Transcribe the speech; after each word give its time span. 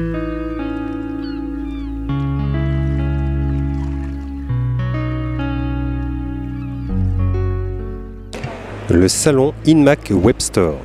Le 0.00 0.06
salon 9.08 9.52
InMac 9.66 10.12
Web 10.12 10.36
Store. 10.38 10.76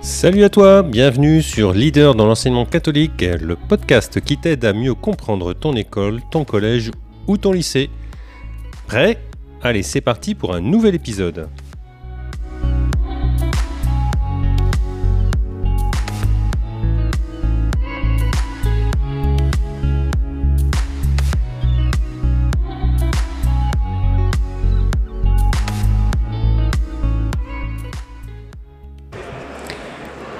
Salut 0.00 0.42
à 0.42 0.48
toi, 0.48 0.82
bienvenue 0.82 1.42
sur 1.42 1.72
Leader 1.72 2.16
dans 2.16 2.26
l'enseignement 2.26 2.66
catholique, 2.66 3.20
le 3.20 3.54
podcast 3.54 4.20
qui 4.20 4.36
t'aide 4.36 4.64
à 4.64 4.72
mieux 4.72 4.94
comprendre 4.94 5.52
ton 5.52 5.76
école, 5.76 6.20
ton 6.32 6.44
collège 6.44 6.90
ou 7.28 7.36
ton 7.36 7.52
lycée. 7.52 7.88
Prêt? 8.92 9.16
Allez, 9.62 9.82
c'est 9.82 10.02
parti 10.02 10.34
pour 10.34 10.54
un 10.54 10.60
nouvel 10.60 10.94
épisode. 10.94 11.48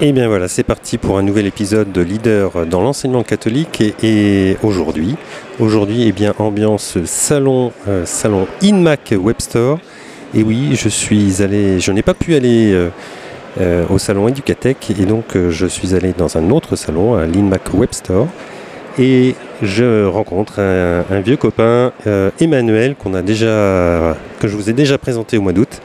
Et 0.05 0.11
bien 0.11 0.27
voilà, 0.27 0.49
c'est 0.49 0.63
parti 0.63 0.97
pour 0.97 1.17
un 1.17 1.23
nouvel 1.23 1.45
épisode 1.45 1.93
de 1.93 2.01
Leader 2.01 2.65
dans 2.65 2.81
l'enseignement 2.81 3.23
catholique. 3.23 3.81
Et, 4.03 4.57
aujourd'hui, 4.61 5.15
aujourd'hui, 5.61 6.03
eh 6.05 6.11
bien, 6.11 6.33
ambiance 6.39 7.01
salon, 7.05 7.71
euh, 7.87 8.05
salon 8.05 8.45
InMac 8.61 9.13
Webstore. 9.17 9.79
Et 10.35 10.43
oui, 10.43 10.71
je 10.75 10.89
suis 10.89 11.41
allé, 11.41 11.79
je 11.79 11.89
n'ai 11.93 12.01
pas 12.01 12.13
pu 12.13 12.35
aller 12.35 12.73
euh, 12.73 12.89
euh, 13.61 13.85
au 13.89 13.97
salon 13.97 14.27
Educatech 14.27 14.91
et 14.91 15.05
donc 15.05 15.37
je 15.37 15.65
suis 15.67 15.95
allé 15.95 16.11
dans 16.11 16.37
un 16.37 16.49
autre 16.49 16.75
salon, 16.75 17.15
à 17.15 17.25
l'InMac 17.25 17.73
Webstore. 17.73 18.27
Et 18.99 19.35
je 19.61 20.05
rencontre 20.05 20.59
un, 20.59 21.21
vieux 21.21 21.37
copain, 21.37 21.93
Emmanuel, 22.41 22.97
que 23.01 24.47
je 24.49 24.57
vous 24.57 24.69
ai 24.69 24.73
déjà 24.73 24.97
présenté 24.97 25.37
au 25.37 25.41
mois 25.41 25.53
d'août. 25.53 25.79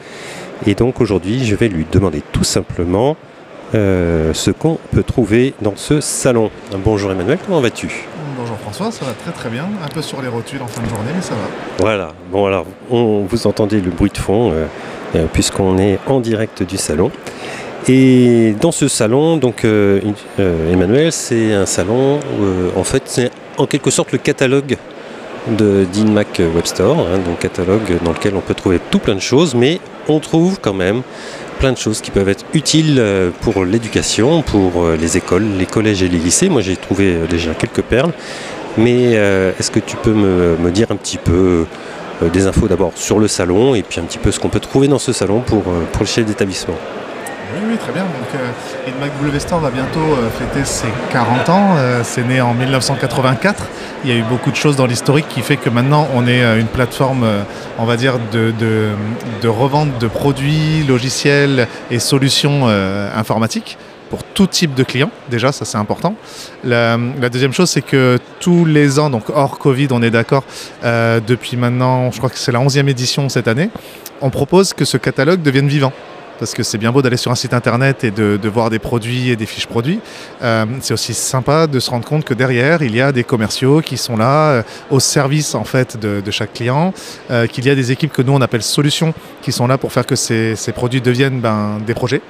Et 0.67 0.75
donc 0.75 0.99
aujourd'hui, 0.99 1.45
je 1.45 1.55
vais 1.55 1.69
lui 1.69 1.85
demander 1.89 2.21
tout 2.33 2.43
simplement 2.43 3.15
euh, 3.75 4.33
ce 4.33 4.49
qu'on 4.49 4.79
peut 4.91 5.03
trouver 5.03 5.53
dans 5.61 5.75
ce 5.75 6.01
salon. 6.01 6.49
Bonjour 6.83 7.11
Emmanuel, 7.11 7.37
comment 7.45 7.61
vas-tu? 7.61 8.07
Bonjour 8.35 8.57
François, 8.57 8.91
ça 8.91 9.05
va 9.05 9.11
très 9.11 9.31
très 9.31 9.49
bien. 9.49 9.65
Un 9.83 9.87
peu 9.87 10.01
sur 10.01 10.21
les 10.21 10.27
rotules 10.27 10.61
en 10.61 10.67
fin 10.67 10.81
de 10.81 10.89
journée, 10.89 11.11
mais 11.15 11.21
ça 11.21 11.35
va. 11.35 11.41
Voilà, 11.77 12.13
bon 12.31 12.47
alors, 12.47 12.65
on, 12.89 13.25
vous 13.29 13.45
entendez 13.45 13.79
le 13.79 13.91
bruit 13.91 14.09
de 14.09 14.17
fond, 14.17 14.51
euh, 14.51 14.65
euh, 15.15 15.25
puisqu'on 15.31 15.77
est 15.77 15.99
en 16.07 16.19
direct 16.19 16.63
du 16.63 16.77
salon. 16.77 17.11
Et 17.87 18.55
dans 18.59 18.71
ce 18.71 18.87
salon, 18.87 19.37
donc 19.37 19.65
Emmanuel, 20.37 21.11
c'est 21.11 21.53
un 21.53 21.65
salon, 21.65 22.19
en 22.75 22.83
fait, 22.83 23.03
c'est 23.05 23.31
en 23.57 23.65
quelque 23.67 23.89
sorte 23.89 24.11
le 24.11 24.17
catalogue 24.17 24.77
de 25.47 25.85
d'InMac 25.91 26.41
Web 26.53 26.65
Store, 26.65 26.99
hein, 26.99 27.19
donc 27.25 27.39
catalogue 27.39 27.97
dans 28.03 28.11
lequel 28.11 28.35
on 28.35 28.41
peut 28.41 28.53
trouver 28.53 28.79
tout 28.91 28.99
plein 28.99 29.15
de 29.15 29.21
choses, 29.21 29.55
mais 29.55 29.79
on 30.07 30.19
trouve 30.19 30.59
quand 30.59 30.73
même 30.73 31.03
plein 31.59 31.73
de 31.73 31.77
choses 31.77 32.01
qui 32.01 32.09
peuvent 32.09 32.29
être 32.29 32.45
utiles 32.53 32.97
euh, 32.99 33.29
pour 33.41 33.65
l'éducation, 33.65 34.41
pour 34.41 34.83
euh, 34.83 34.95
les 34.95 35.17
écoles, 35.17 35.45
les 35.57 35.65
collèges 35.65 36.01
et 36.01 36.07
les 36.07 36.17
lycées. 36.17 36.49
Moi 36.49 36.61
j'ai 36.61 36.77
trouvé 36.77 37.13
euh, 37.13 37.27
déjà 37.27 37.53
quelques 37.53 37.81
perles. 37.83 38.13
Mais 38.77 39.13
est-ce 39.59 39.71
que 39.71 39.79
tu 39.79 39.97
peux 39.97 40.13
me, 40.13 40.71
dire 40.71 40.87
un 40.91 40.95
petit 40.95 41.17
peu 41.17 41.65
des 42.31 42.47
infos 42.47 42.67
d'abord 42.69 42.93
sur 42.95 43.19
le 43.19 43.27
salon 43.27 43.75
et 43.75 43.83
puis 43.83 43.99
un 43.99 44.03
petit 44.03 44.19
peu 44.19 44.31
ce 44.31 44.39
qu'on 44.39 44.47
peut 44.47 44.61
trouver 44.61 44.87
dans 44.87 44.99
ce 44.99 45.11
salon 45.11 45.41
pour, 45.41 45.63
pour 45.63 46.01
le 46.01 46.05
chef 46.05 46.25
d'établissement? 46.25 46.75
Oui, 47.67 47.77
très 47.77 47.91
bien. 47.91 48.03
Donc, 48.03 48.35
euh, 48.35 49.59
va 49.59 49.69
bientôt 49.71 49.99
euh, 49.99 50.29
fêter 50.29 50.65
ses 50.65 50.87
40 51.11 51.49
ans. 51.49 51.75
Euh, 51.77 52.01
c'est 52.03 52.23
né 52.23 52.41
en 52.41 52.53
1984. 52.53 53.67
Il 54.03 54.09
y 54.09 54.13
a 54.13 54.17
eu 54.17 54.23
beaucoup 54.23 54.51
de 54.51 54.55
choses 54.55 54.75
dans 54.75 54.85
l'historique 54.85 55.27
qui 55.27 55.41
fait 55.41 55.57
que 55.57 55.69
maintenant 55.69 56.07
on 56.13 56.27
est 56.27 56.41
une 56.59 56.67
plateforme, 56.67 57.25
on 57.77 57.85
va 57.85 57.97
dire, 57.97 58.17
de, 58.31 58.53
de, 59.41 59.47
revente 59.47 59.97
de 59.99 60.07
produits, 60.07 60.83
logiciels 60.87 61.67
et 61.91 61.99
solutions 61.99 62.67
informatiques 62.67 63.77
pour 64.09 64.23
tout 64.23 64.47
type 64.47 64.73
de 64.73 64.83
clients. 64.83 65.11
Déjà, 65.29 65.51
ça 65.51 65.65
c'est 65.65 65.77
important. 65.77 66.15
La, 66.63 66.97
deuxième 67.29 67.51
chose, 67.51 67.69
c'est 67.69 67.81
que 67.81 68.19
tous 68.39 68.63
les 68.63 68.99
ans, 68.99 69.09
donc 69.09 69.29
hors 69.33 69.59
Covid, 69.59 69.89
on 69.91 70.01
est 70.01 70.11
d'accord, 70.11 70.45
depuis 70.81 71.57
maintenant, 71.57 72.09
je 72.11 72.19
crois 72.19 72.29
que 72.29 72.37
c'est 72.37 72.53
la 72.53 72.59
11e 72.59 72.87
édition 72.87 73.27
cette 73.27 73.49
année, 73.49 73.69
on 74.21 74.29
propose 74.29 74.73
que 74.73 74.85
ce 74.85 74.95
catalogue 74.95 75.41
devienne 75.41 75.67
vivant 75.67 75.91
parce 76.39 76.53
que 76.53 76.63
c'est 76.63 76.77
bien 76.77 76.91
beau 76.91 77.01
d'aller 77.01 77.17
sur 77.17 77.31
un 77.31 77.35
site 77.35 77.53
internet 77.53 78.03
et 78.03 78.11
de, 78.11 78.49
voir 78.49 78.69
des 78.69 78.79
produits 78.79 79.29
et 79.29 79.35
des 79.35 79.45
fiches 79.45 79.67
produits. 79.67 79.99
Euh, 80.41 80.65
c'est 80.79 80.93
aussi 80.93 81.13
sympa 81.13 81.67
de 81.67 81.79
se 81.79 81.89
rendre 81.91 82.05
compte 82.05 82.23
que 82.23 82.33
derrière, 82.33 82.81
il 82.81 82.95
y 82.95 83.01
a 83.01 83.11
des 83.11 83.23
commerciaux 83.23 83.81
qui 83.81 83.97
sont 83.97 84.17
là 84.17 84.49
euh, 84.49 84.63
au 84.89 84.99
service 84.99 85.53
en 85.53 85.65
fait 85.65 85.97
de, 85.97 86.31
chaque 86.31 86.53
client, 86.53 86.93
euh, 87.29 87.47
qu'il 87.47 87.65
y 87.65 87.69
a 87.69 87.75
des 87.75 87.91
équipes 87.91 88.13
que 88.13 88.21
nous 88.21 88.33
on 88.33 88.41
appelle 88.41 88.63
solutions 88.63 89.13
qui 89.41 89.51
sont 89.51 89.67
là 89.67 89.77
pour 89.77 89.91
faire 89.91 90.05
que 90.05 90.15
ces, 90.15 90.55
produits 90.73 91.01
deviennent 91.01 91.41
ben, 91.41 91.79
des 91.85 91.93
projets 91.93 92.21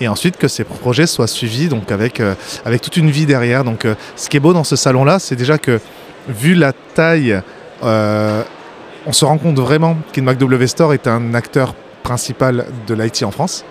et 0.00 0.06
ensuite 0.06 0.36
que 0.36 0.46
ces 0.46 0.62
projets 0.64 1.06
soient 1.06 1.26
suivis 1.26 1.68
donc 1.68 1.90
avec, 1.90 2.22
avec 2.64 2.80
toute 2.82 2.96
une 2.96 3.10
vie 3.10 3.26
derrière. 3.26 3.64
Donc 3.64 3.86
ce 4.14 4.28
qui 4.28 4.36
est 4.36 4.40
beau 4.40 4.52
dans 4.52 4.64
ce 4.64 4.76
salon-là, 4.76 5.18
c'est 5.18 5.34
déjà 5.34 5.58
que 5.58 5.80
vu 6.28 6.54
la 6.54 6.72
taille, 6.72 7.40
on 7.82 9.12
se 9.12 9.24
rend 9.24 9.38
compte 9.38 9.58
vraiment 9.58 9.96
qu'InMacW 10.12 10.66
Store 10.66 10.94
est 10.94 11.08
un 11.08 11.34
acteur 11.34 11.74
principal 12.08 12.64
de 12.86 12.94
l'IT 12.94 13.22
en 13.22 13.30
France. 13.30 13.66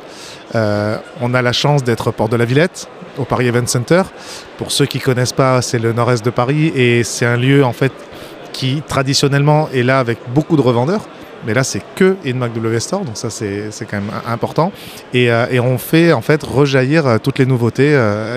Euh, 0.54 0.98
on 1.22 1.34
a 1.34 1.42
la 1.42 1.54
chance 1.54 1.84
d'être 1.84 2.12
Port 2.12 2.30
de 2.30 2.38
la 2.38 2.46
Villette, 2.46 2.88
au 3.18 3.26
Paris 3.26 3.48
Event 3.48 3.66
Center. 3.66 4.04
Pour 4.60 4.72
ceux 4.72 4.86
qui 4.86 5.00
ne 5.00 5.04
connaissent 5.04 5.40
pas, 5.46 5.64
c'est 5.64 5.80
le 5.80 5.92
nord-est 5.92 6.24
de 6.24 6.30
Paris 6.30 6.72
et 6.76 7.04
c'est 7.04 7.26
un 7.26 7.38
lieu 7.38 7.66
en 7.66 7.74
fait 7.74 7.92
qui 8.54 8.84
traditionnellement 8.88 9.70
est 9.74 9.82
là 9.82 9.98
avec 9.98 10.20
beaucoup 10.36 10.56
de 10.56 10.62
revendeurs. 10.62 11.06
Mais 11.48 11.56
là, 11.56 11.64
c'est 11.64 11.82
que 11.96 12.16
InMacW 12.26 12.80
Store, 12.80 13.04
donc 13.06 13.18
ça, 13.18 13.30
c'est 13.32 13.70
quand 13.90 14.02
même 14.02 14.12
important. 14.28 14.72
Et, 15.14 15.32
euh, 15.32 15.48
et, 15.50 15.60
on 15.60 15.78
fait 15.80 16.14
en 16.14 16.22
fait 16.22 16.44
rejaillir 16.44 17.08
euh, 17.08 17.18
toutes 17.18 17.40
les 17.40 17.46
nouveautés 17.48 17.94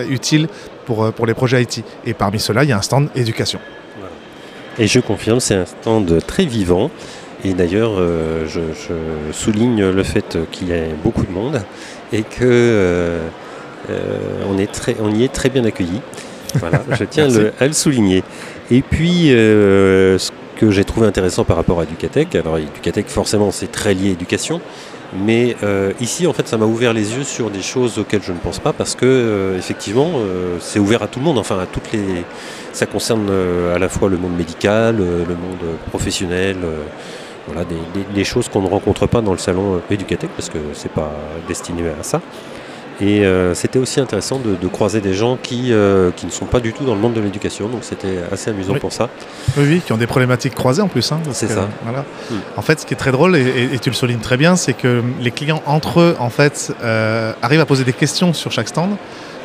utiles 0.09 0.49
pour, 0.87 1.13
pour 1.13 1.27
les 1.27 1.35
projets 1.35 1.63
IT. 1.63 1.85
Et 2.07 2.15
parmi 2.15 2.39
ceux-là, 2.41 2.65
il 2.65 2.71
y 2.71 2.73
a 2.73 2.79
un 2.79 2.83
stand 2.83 3.09
éducation. 3.15 3.61
Et 4.79 4.87
je 4.87 5.01
confirme, 5.01 5.41
c'est 5.41 5.57
un 5.57 5.67
stand 5.67 6.25
très 6.27 6.47
vivant. 6.47 6.91
Et 7.45 7.55
d'ailleurs, 7.55 7.93
euh, 7.99 8.47
je, 8.47 8.61
souligne 9.33 9.89
le 9.91 10.03
fait 10.03 10.37
qu'il 10.51 10.69
y 10.69 10.73
ait 10.73 10.95
beaucoup 11.03 11.25
de 11.25 11.33
monde 11.33 11.63
et 12.13 12.23
que 12.23 12.43
euh, 12.43 13.27
euh, 13.89 14.19
on, 14.51 14.59
est 14.59 14.71
très, 14.71 14.97
on 15.01 15.11
y 15.11 15.25
est 15.25 15.33
très 15.33 15.49
bien 15.49 15.65
accueilli. 15.65 16.01
Voilà, 16.57 16.83
je 16.99 17.05
tiens 17.05 17.29
à 17.59 17.67
le 17.67 17.73
souligner. 17.73 18.23
Et 18.71 18.83
puis, 18.83 19.29
ce 19.29 20.31
que 20.57 20.71
j'ai 20.71 20.85
trouvé 20.85 21.07
intéressant 21.07 21.45
par 21.45 21.57
rapport 21.57 21.81
à 21.81 21.87
Ducatec, 21.87 22.35
alors 22.35 22.59
Ducatec 22.59 23.09
forcément 23.09 23.51
c'est 23.51 23.73
très 23.73 23.95
lié 23.95 24.09
à 24.09 24.11
l'éducation, 24.11 24.61
mais 25.25 25.57
ici 26.01 26.27
en 26.27 26.33
fait 26.35 26.47
ça 26.47 26.59
m'a 26.59 26.67
ouvert 26.67 26.93
les 26.93 27.15
yeux 27.15 27.25
sur 27.25 27.51
des 27.51 27.63
choses 27.63 27.99
auxquelles 27.99 28.23
je 28.23 28.33
ne 28.33 28.39
pense 28.39 28.59
pas 28.59 28.73
parce 28.73 28.95
que 28.95 29.55
effectivement 29.57 30.11
c'est 30.61 30.79
ouvert 30.79 31.03
à 31.03 31.09
tout 31.09 31.19
le 31.19 31.25
monde, 31.25 31.39
enfin 31.39 31.59
à 31.59 31.67
toutes 31.67 31.93
les. 31.93 32.25
Ça 32.73 32.87
concerne 32.87 33.31
à 33.75 33.79
la 33.79 33.89
fois 33.89 34.09
le 34.09 34.19
monde 34.19 34.37
médical, 34.37 34.97
le 34.99 35.35
monde 35.35 35.79
professionnel 35.89 36.57
voilà, 37.53 37.67
des, 38.15 38.25
choses 38.25 38.49
qu'on 38.49 38.63
ne 38.63 38.69
rencontre 38.69 39.07
pas 39.07 39.21
dans 39.21 39.33
le 39.33 39.39
salon 39.39 39.81
éducatif 39.91 40.29
parce 40.37 40.49
que 40.49 40.59
c'est 40.75 40.93
pas 40.93 41.13
destiné 41.49 41.83
à 41.89 42.03
ça. 42.03 42.21
Et 43.01 43.25
euh, 43.25 43.55
c'était 43.55 43.79
aussi 43.79 43.99
intéressant 43.99 44.39
de, 44.39 44.69
croiser 44.69 45.01
des 45.01 45.15
gens 45.15 45.39
qui, 45.43 45.73
euh, 45.73 46.11
qui 46.15 46.27
ne 46.27 46.31
sont 46.31 46.45
pas 46.45 46.61
du 46.61 46.73
tout 46.73 46.85
dans 46.85 46.95
le 46.95 47.01
monde 47.01 47.15
de 47.15 47.21
l'éducation, 47.21 47.69
donc 47.69 47.81
c'était 47.83 48.19
assez 48.31 48.51
amusant 48.51 48.75
pour 48.75 48.93
ça. 48.93 49.09
Oui, 49.57 49.65
oui, 49.67 49.81
qui 49.85 49.93
ont 49.93 49.97
des 49.97 50.07
problématiques 50.07 50.55
croisées 50.55 50.83
en 50.83 50.89
plus. 50.89 51.11
Hein, 51.11 51.21
c'est 51.33 51.49
ça. 51.49 51.69
Voilà. 51.83 52.05
Hmm. 52.31 52.37
En 52.57 52.63
fait, 52.63 52.81
ce 52.81 52.87
qui 52.87 52.93
est 52.93 52.99
très 52.99 53.13
drôle, 53.13 53.37
et, 53.37 53.79
tu 53.81 53.89
le 53.89 53.95
soulignes 53.95 54.21
très 54.21 54.37
bien, 54.37 54.55
c'est 54.55 54.75
que 54.75 55.03
les 55.21 55.31
clients 55.31 55.63
entre 55.67 56.01
eux, 56.01 56.17
en 56.19 56.31
fait, 56.31 56.75
euh, 56.83 57.33
arrivent 57.43 57.61
à 57.61 57.67
poser 57.67 57.85
des 57.85 57.95
questions 57.95 58.35
sur 58.35 58.53
chaque 58.53 58.69
stand 58.69 58.91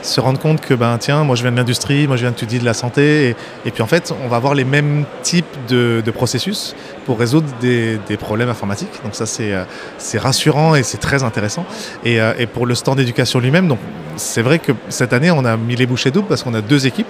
se 0.06 0.22
rendre 0.22 0.40
compte 0.40 0.62
que 0.62 0.74
ben 0.74 0.98
tiens 1.00 1.24
moi 1.24 1.36
je 1.36 1.42
viens 1.42 1.52
de 1.52 1.58
l'industrie 1.58 2.08
moi 2.08 2.16
je 2.16 2.22
viens 2.22 2.32
de 2.32 2.36
étudier 2.36 2.60
de 2.60 2.66
la 2.66 2.74
santé 2.74 3.36
et, 3.66 3.72
puis 3.72 3.82
en 3.82 3.88
fait 3.88 4.14
on 4.24 4.28
va 4.28 4.38
avoir 4.38 4.54
les 4.54 4.66
mêmes 4.66 5.06
types 5.24 5.46
de, 5.70 6.04
processus 6.12 6.76
pour 7.06 7.20
résoudre 7.20 7.48
des, 7.62 8.00
problèmes 8.20 8.50
informatiques. 8.50 9.02
Donc 9.04 9.16
ça, 9.16 9.26
c'est, 9.26 9.54
euh, 9.54 9.64
c'est 9.98 10.18
rassurant 10.18 10.76
et 10.76 10.84
c'est 10.84 10.98
très 10.98 11.24
intéressant. 11.24 11.66
Et, 12.04 12.22
euh, 12.22 12.34
pour 12.54 12.66
le 12.66 12.74
stand 12.74 12.98
d'éducation 12.98 13.40
lui-même, 13.40 13.68
donc 13.68 13.80
c'est 14.16 14.42
vrai 14.42 14.60
que 14.60 14.72
cette 14.90 15.12
année, 15.14 15.30
on 15.30 15.44
a 15.44 15.58
mis 15.58 15.76
les 15.76 15.86
bouchées 15.86 16.12
doubles 16.12 16.28
parce 16.28 16.44
qu'on 16.44 16.54
a 16.54 16.62
deux 16.62 16.88
équipes. 16.88 17.08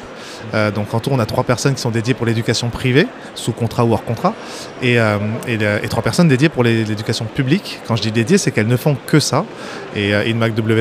Euh, 0.53 0.71
donc 0.71 0.93
en 0.93 0.99
tout, 0.99 1.11
on 1.11 1.19
a 1.19 1.25
trois 1.25 1.43
personnes 1.43 1.75
qui 1.75 1.81
sont 1.81 1.91
dédiées 1.91 2.13
pour 2.13 2.25
l'éducation 2.25 2.69
privée, 2.69 3.07
sous 3.35 3.51
contrat 3.51 3.85
ou 3.85 3.93
hors 3.93 4.03
contrat, 4.03 4.33
et, 4.81 4.97
et, 5.47 5.87
trois 5.89 6.03
personnes 6.03 6.27
dédiées 6.27 6.49
pour 6.49 6.63
l'éducation 6.63 7.25
publique. 7.25 7.79
Quand 7.87 7.95
je 7.95 8.01
dis 8.01 8.11
dédiées, 8.11 8.37
c'est 8.37 8.51
qu'elles 8.51 8.67
ne 8.67 8.77
font 8.77 8.97
que 9.05 9.19
ça. 9.19 9.45
Et 9.95 10.13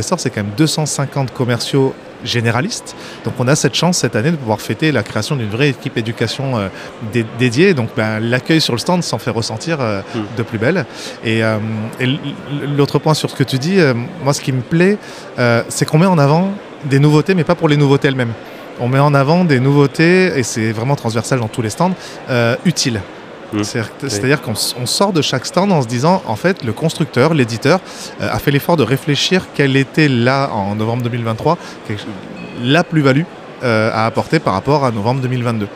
Store, 0.02 0.20
c'est 0.20 0.30
quand 0.30 0.42
même 0.42 0.52
250 0.56 1.32
commerciaux 1.32 1.94
généralistes. 2.24 2.96
Donc 3.24 3.34
on 3.38 3.46
a 3.48 3.54
cette 3.54 3.74
chance 3.74 3.98
cette 3.98 4.16
année 4.16 4.30
de 4.30 4.36
pouvoir 4.36 4.60
fêter 4.60 4.92
la 4.92 5.02
création 5.02 5.36
d'une 5.36 5.48
vraie 5.48 5.68
équipe 5.68 5.96
éducation 5.96 6.70
dédiée. 7.38 7.74
Donc 7.74 7.90
ben, 7.96 8.20
l'accueil 8.20 8.60
sur 8.60 8.72
le 8.72 8.78
stand 8.78 9.02
s'en 9.02 9.18
fait 9.18 9.30
ressentir 9.30 9.78
mm. 9.78 10.02
de 10.36 10.42
plus 10.42 10.58
belle. 10.58 10.86
Et, 11.24 11.40
et 12.00 12.18
l'autre 12.76 12.98
point 12.98 13.14
sur 13.14 13.30
ce 13.30 13.36
que 13.36 13.44
tu 13.44 13.58
dis, 13.58 13.78
moi 14.22 14.32
ce 14.32 14.40
qui 14.40 14.52
me 14.52 14.62
plaît, 14.62 14.98
c'est 15.68 15.84
qu'on 15.84 15.98
met 15.98 16.06
en 16.06 16.18
avant 16.18 16.50
des 16.84 16.98
nouveautés, 16.98 17.34
mais 17.34 17.44
pas 17.44 17.54
pour 17.54 17.68
les 17.68 17.76
nouveautés 17.76 18.08
elles-mêmes. 18.08 18.32
On 18.80 18.88
met 18.88 18.98
en 18.98 19.14
avant 19.14 19.44
des 19.44 19.60
nouveautés, 19.60 20.36
et 20.36 20.42
c'est 20.42 20.72
vraiment 20.72 20.96
transversal 20.96 21.38
dans 21.38 21.48
tous 21.48 21.62
les 21.62 21.70
stands, 21.70 21.94
utiles. 22.64 23.00
Mmh. 23.54 24.08
C'est-à-dire 24.08 24.42
qu'on 24.42 24.54
sort 24.54 25.12
de 25.12 25.22
chaque 25.22 25.46
stand 25.46 25.70
en 25.72 25.82
se 25.82 25.86
disant, 25.86 26.22
en 26.26 26.36
fait, 26.36 26.64
le 26.64 26.72
constructeur, 26.72 27.34
l'éditeur, 27.34 27.80
euh, 28.20 28.28
a 28.30 28.38
fait 28.38 28.50
l'effort 28.50 28.76
de 28.76 28.82
réfléchir 28.82 29.46
quelle 29.54 29.76
était 29.76 30.08
là, 30.08 30.50
en 30.52 30.74
novembre 30.74 31.02
2023, 31.04 31.56
la 32.62 32.84
plus-value 32.84 33.22
euh, 33.62 33.90
à 33.92 34.06
apporter 34.06 34.40
par 34.40 34.54
rapport 34.54 34.84
à 34.84 34.90
novembre 34.90 35.20
2022. 35.20 35.68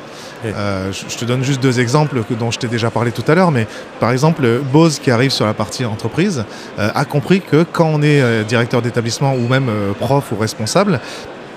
Euh, 0.45 0.93
je, 0.93 1.17
te 1.17 1.25
donne 1.25 1.43
juste 1.43 1.61
deux 1.61 1.81
exemples 1.81 2.23
dont 2.39 2.53
je 2.53 2.61
t'ai 2.61 2.69
déjà 2.69 2.91
parlé 2.91 3.11
tout 3.11 3.25
à 3.27 3.35
l'heure, 3.35 3.51
mais 3.51 3.67
par 3.99 4.13
exemple, 4.13 4.61
Bose 4.73 5.01
qui 5.01 5.11
arrive 5.11 5.33
sur 5.33 5.47
la 5.47 5.55
partie 5.55 5.85
entreprise 5.85 6.45
a 6.79 7.05
compris 7.05 7.41
que 7.41 7.65
quand 7.65 7.87
on 7.93 8.03
est 8.03 8.45
directeur 8.45 8.81
d'établissement 8.81 9.35
ou 9.35 9.49
même 9.49 9.69
prof 9.99 10.31
ou 10.31 10.37
responsable, 10.37 11.01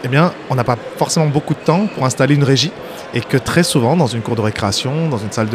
eh 0.03 0.07
bien, 0.07 0.33
on 0.50 0.56
n'a 0.56 0.63
pas 0.63 0.77
forcément 0.98 1.27
beaucoup 1.27 1.53
de 1.53 1.59
temps 1.59 1.88
pour 1.88 2.06
installer 2.06 2.36
une 2.36 2.44
régie 2.44 2.71
et 3.13 3.21
que 3.21 3.38
très 3.38 3.63
souvent, 3.63 3.95
dans 3.95 4.07
une 4.07 4.21
cour 4.21 4.36
de 4.36 4.42
récréation, 4.42 5.09
dans 5.09 5.18
une 5.18 5.31
salle 5.31 5.50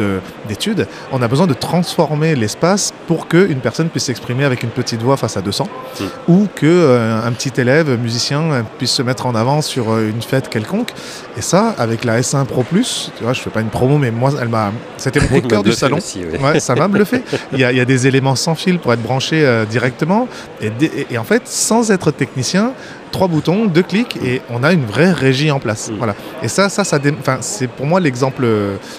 d'études, 0.47 0.87
on 1.11 1.21
a 1.21 1.27
besoin 1.27 1.47
de 1.47 1.53
transformer 1.53 2.35
l'espace 2.35 2.93
pour 3.07 3.27
qu'une 3.27 3.59
personne 3.59 3.89
puisse 3.89 4.05
s'exprimer 4.05 4.43
avec 4.43 4.63
une 4.63 4.69
petite 4.69 5.01
voix 5.01 5.17
face 5.17 5.37
à 5.37 5.41
200 5.41 5.67
hmm. 5.99 6.03
ou 6.27 6.47
qu'un 6.53 6.67
euh, 6.67 7.31
petit 7.31 7.59
élève 7.59 7.99
musicien 7.99 8.41
euh, 8.51 8.61
puisse 8.77 8.91
se 8.91 9.01
mettre 9.01 9.25
en 9.25 9.35
avant 9.35 9.61
sur 9.61 9.91
euh, 9.91 10.09
une 10.09 10.21
fête 10.21 10.49
quelconque. 10.49 10.91
Et 11.37 11.41
ça, 11.41 11.73
avec 11.77 12.03
la 12.03 12.19
S1 12.19 12.45
Pro 12.45 12.63
Plus, 12.63 13.11
tu 13.17 13.23
vois, 13.23 13.33
je 13.33 13.41
fais 13.41 13.49
pas 13.49 13.61
une 13.61 13.69
promo, 13.69 13.97
mais 13.97 14.11
moi, 14.11 14.31
elle 14.39 14.49
m'a, 14.49 14.71
c'était 14.97 15.19
mon 15.19 15.41
cœur 15.41 15.63
du 15.63 15.73
salon. 15.73 15.97
ouais. 15.97 16.59
ça 16.59 16.75
m'a 16.75 16.87
bluffé. 16.87 17.23
Il 17.53 17.59
y, 17.59 17.63
a, 17.63 17.71
il 17.71 17.77
y, 17.77 17.81
a, 17.81 17.85
des 17.85 18.07
éléments 18.07 18.35
sans 18.35 18.55
fil 18.55 18.79
pour 18.79 18.93
être 18.93 19.01
branchés 19.01 19.63
directement 19.69 20.27
et, 20.61 20.71
et 21.09 21.17
en 21.17 21.23
fait, 21.23 21.47
sans 21.47 21.91
être 21.91 22.11
technicien, 22.11 22.73
trois 23.11 23.27
boutons, 23.27 23.65
deux 23.65 23.83
clics 23.83 24.17
et 24.23 24.41
on 24.49 24.63
a 24.63 24.73
une 24.73 24.85
vraie 24.85 25.11
régie 25.11 25.51
en 25.51 25.59
place. 25.59 25.89
Mm. 25.89 25.95
Voilà. 25.97 26.15
Et 26.43 26.47
ça, 26.47 26.69
ça, 26.69 26.83
ça 26.83 26.99
c'est 27.41 27.67
pour 27.67 27.85
moi 27.85 27.99
l'exemple. 27.99 28.47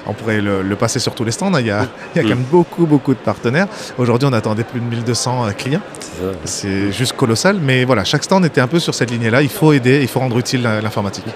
On 0.06 0.12
pourrait 0.12 0.40
le, 0.40 0.76
passer 0.76 0.98
sur 0.98 1.14
tous 1.14 1.24
les 1.24 1.32
stands. 1.32 1.52
Hein. 1.54 1.60
Il 1.60 1.66
y 1.66 1.70
a, 1.70 1.82
mm. 1.82 1.88
il 2.14 2.18
y 2.18 2.20
a 2.20 2.22
quand 2.22 2.36
même 2.36 2.46
beaucoup, 2.50 2.86
beaucoup 2.86 3.14
de 3.14 3.18
partenaires. 3.18 3.66
Aujourd'hui, 3.98 4.28
on 4.30 4.32
attendait 4.32 4.64
plus 4.64 4.80
de 4.80 4.86
1200 4.86 5.46
euh, 5.46 5.50
clients. 5.52 5.80
C'est 6.44 6.92
juste 6.92 7.14
colossal. 7.14 7.58
Mais 7.60 7.84
voilà, 7.84 8.04
chaque 8.04 8.24
stand 8.24 8.44
était 8.44 8.60
un 8.60 8.68
peu 8.68 8.78
sur 8.78 8.94
cette 8.94 9.10
lignée-là. 9.10 9.42
Il 9.42 9.48
faut 9.48 9.72
aider, 9.72 10.00
il 10.02 10.08
faut 10.08 10.20
rendre 10.20 10.38
utile 10.38 10.62
l'informatique. 10.62 11.26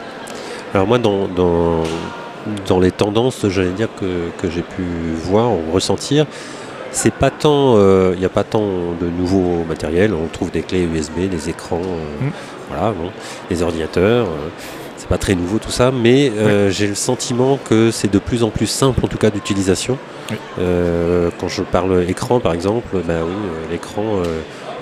Alors 0.75 0.87
moi, 0.87 0.99
dans, 0.99 1.29
dans, 1.29 1.83
dans 2.67 2.81
les 2.81 2.91
tendances, 2.91 3.47
j'allais 3.49 3.71
dire 3.71 3.89
que, 3.99 4.31
que 4.41 4.51
j'ai 4.51 4.63
pu 4.63 4.83
voir 5.25 5.53
ou 5.53 5.61
ressentir, 5.73 6.27
c'est 6.93 7.13
pas 7.13 7.31
tant, 7.31 7.77
il 7.77 7.81
euh, 7.81 8.17
n'y 8.17 8.25
a 8.25 8.29
pas 8.29 8.45
tant 8.45 8.93
de 9.01 9.09
nouveaux 9.09 9.65
matériels. 9.65 10.13
On 10.15 10.27
trouve 10.27 10.51
des 10.51 10.63
clés 10.63 10.83
USB, 10.83 11.29
des 11.31 11.49
écrans. 11.49 11.81
Euh, 11.81 12.27
mm. 12.27 12.31
Voilà, 12.73 12.95
les 13.51 13.63
ordinateurs, 13.63 14.27
euh, 14.27 14.49
c'est 14.97 15.09
pas 15.09 15.19
très 15.19 15.35
nouveau 15.35 15.59
tout 15.59 15.71
ça, 15.71 15.91
mais 15.91 16.31
euh, 16.31 16.71
j'ai 16.71 16.87
le 16.87 16.95
sentiment 16.95 17.59
que 17.69 17.91
c'est 17.91 18.11
de 18.11 18.19
plus 18.19 18.43
en 18.43 18.51
plus 18.51 18.67
simple 18.67 19.05
en 19.05 19.09
tout 19.09 19.19
cas 19.19 19.31
d'utilisation. 19.31 19.99
Euh, 20.59 21.31
quand 21.39 21.49
je 21.49 21.63
parle 21.63 22.05
écran 22.09 22.41
par 22.41 22.55
exemple, 22.55 22.97
bah 23.07 23.21
oui, 23.27 23.35
l'écran, 23.71 24.23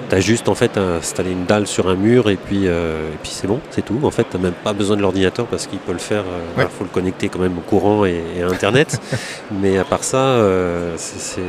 tu 0.08 0.14
as 0.14 0.20
juste 0.20 0.48
en 0.48 0.54
fait 0.54 0.78
installé 0.78 1.32
une 1.32 1.46
dalle 1.46 1.66
sur 1.66 1.88
un 1.88 1.94
mur 1.94 2.30
et 2.30 2.36
puis, 2.36 2.66
et 2.66 3.18
puis 3.22 3.32
c'est 3.32 3.46
bon, 3.46 3.60
c'est 3.70 3.84
tout. 3.84 3.98
En 4.04 4.10
fait, 4.10 4.26
tu 4.30 4.36
n'as 4.36 4.42
même 4.42 4.52
pas 4.52 4.72
besoin 4.72 4.96
de 4.96 5.02
l'ordinateur 5.02 5.46
parce 5.46 5.66
qu'il 5.66 5.78
peut 5.78 5.92
le 5.92 5.98
faire. 5.98 6.24
Il 6.58 6.62
faut 6.64 6.84
le 6.84 6.90
connecter 6.90 7.28
quand 7.28 7.40
même 7.40 7.58
au 7.58 7.62
courant 7.62 8.04
et, 8.04 8.22
à 8.42 8.46
Internet. 8.46 9.00
mais 9.50 9.78
à 9.78 9.84
part 9.84 10.04
ça, 10.04 10.36
c'est 10.96 11.40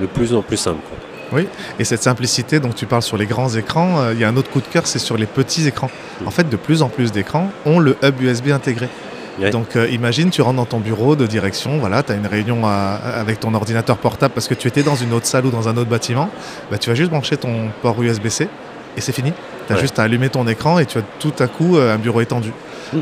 de 0.00 0.06
plus 0.06 0.34
en 0.34 0.42
plus 0.42 0.56
simple. 0.56 0.80
Oui, 1.32 1.46
et 1.78 1.84
cette 1.84 2.02
simplicité 2.02 2.60
dont 2.60 2.70
tu 2.70 2.86
parles 2.86 3.02
sur 3.02 3.16
les 3.16 3.26
grands 3.26 3.48
écrans, 3.48 4.00
euh, 4.00 4.12
il 4.12 4.20
y 4.20 4.24
a 4.24 4.28
un 4.28 4.36
autre 4.36 4.50
coup 4.50 4.60
de 4.60 4.66
cœur, 4.66 4.86
c'est 4.86 4.98
sur 4.98 5.16
les 5.16 5.26
petits 5.26 5.66
écrans. 5.66 5.90
En 6.26 6.30
fait, 6.30 6.48
de 6.48 6.56
plus 6.56 6.82
en 6.82 6.88
plus 6.88 7.12
d'écrans 7.12 7.50
ont 7.66 7.78
le 7.78 7.96
hub 8.02 8.20
USB 8.20 8.48
intégré. 8.48 8.88
Donc 9.50 9.74
euh, 9.74 9.88
imagine, 9.88 10.30
tu 10.30 10.42
rentres 10.42 10.56
dans 10.56 10.64
ton 10.64 10.78
bureau 10.78 11.16
de 11.16 11.26
direction, 11.26 11.78
voilà, 11.78 12.02
tu 12.02 12.12
as 12.12 12.14
une 12.14 12.26
réunion 12.26 12.64
avec 12.66 13.40
ton 13.40 13.52
ordinateur 13.54 13.96
portable 13.96 14.32
parce 14.32 14.46
que 14.46 14.54
tu 14.54 14.68
étais 14.68 14.82
dans 14.82 14.94
une 14.94 15.12
autre 15.12 15.26
salle 15.26 15.46
ou 15.46 15.50
dans 15.50 15.68
un 15.68 15.76
autre 15.76 15.90
bâtiment, 15.90 16.30
bah, 16.70 16.78
tu 16.78 16.88
vas 16.88 16.94
juste 16.94 17.10
brancher 17.10 17.36
ton 17.36 17.68
port 17.82 18.00
USB-C 18.00 18.48
et 18.96 19.00
c'est 19.00 19.12
fini. 19.12 19.32
Tu 19.66 19.72
as 19.72 19.76
juste 19.76 19.98
à 19.98 20.02
allumer 20.02 20.28
ton 20.28 20.46
écran 20.46 20.78
et 20.78 20.86
tu 20.86 20.98
as 20.98 21.02
tout 21.18 21.32
à 21.38 21.46
coup 21.46 21.76
euh, 21.76 21.94
un 21.94 21.98
bureau 21.98 22.20
étendu. 22.20 22.52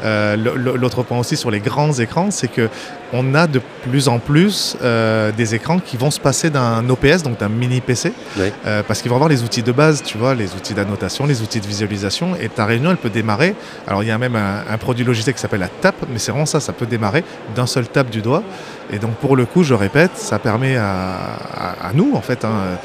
Euh, 0.05 0.37
l'autre 0.37 1.02
point 1.02 1.19
aussi 1.19 1.37
sur 1.37 1.50
les 1.50 1.61
grands 1.61 1.93
écrans, 1.93 2.31
c'est 2.31 2.49
que 2.49 2.69
on 3.12 3.34
a 3.34 3.46
de 3.46 3.61
plus 3.82 4.08
en 4.08 4.19
plus 4.19 4.76
euh, 4.82 5.32
des 5.32 5.55
écrans 5.55 5.79
qui 5.79 5.99
vont 5.99 6.11
se 6.11 6.19
passer 6.19 6.49
d'un 6.49 6.88
OPS, 6.88 7.23
donc 7.23 7.38
d'un 7.38 7.50
mini 7.50 7.82
PC, 7.82 8.12
euh, 8.38 8.82
parce 8.87 9.02
qu'ils 9.02 9.11
vont 9.11 9.17
avoir 9.17 9.29
les 9.29 9.43
outils 9.43 9.62
de 9.62 9.73
base, 9.73 10.02
tu 10.02 10.17
vois, 10.17 10.34
les 10.34 10.55
outils 10.55 10.73
d'annotation, 10.73 11.26
les 11.26 11.43
outils 11.43 11.61
de 11.61 11.67
visualisation, 11.67 12.34
et 12.40 12.49
ta 12.49 12.64
réunion, 12.64 12.90
elle 12.90 12.96
peut 12.96 13.11
démarrer. 13.11 13.55
Alors 13.87 14.02
il 14.02 14.08
y 14.08 14.12
a 14.12 14.19
même 14.19 14.37
un, 14.37 14.79
produit 14.79 15.05
logiciel 15.05 15.34
qui 15.34 15.40
s'appelle 15.40 15.61
la 15.61 15.69
TAP, 15.69 15.94
mais 16.11 16.19
c'est 16.19 16.32
vraiment 16.32 16.46
ça, 16.46 16.61
ça 16.61 16.73
peut 16.73 16.87
démarrer 16.87 17.23
d'un 17.55 17.67
seul 17.67 17.87
tap 17.87 18.08
du 18.08 18.23
doigt. 18.23 18.43
Et 18.90 18.99
donc 18.99 19.12
pour 19.17 19.37
le 19.37 19.44
coup, 19.44 19.62
je 19.62 19.75
répète, 19.75 20.12
ça 20.14 20.38
permet 20.38 20.76
à, 20.76 21.93
nous, 21.94 22.12
en 22.14 22.20
fait, 22.20 22.44
hein, 22.44 22.78